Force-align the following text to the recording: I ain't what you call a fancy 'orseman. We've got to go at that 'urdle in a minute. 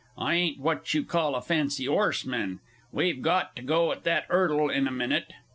I 0.17 0.33
ain't 0.33 0.59
what 0.59 0.95
you 0.95 1.03
call 1.03 1.35
a 1.35 1.43
fancy 1.43 1.87
'orseman. 1.87 2.59
We've 2.91 3.21
got 3.21 3.55
to 3.55 3.61
go 3.61 3.91
at 3.91 4.03
that 4.05 4.27
'urdle 4.31 4.67
in 4.75 4.87
a 4.87 4.91
minute. 4.91 5.31